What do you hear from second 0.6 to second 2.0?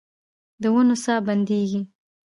د ونو ساه بندیږې